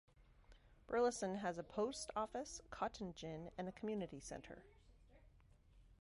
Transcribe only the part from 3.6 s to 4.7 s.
a community center.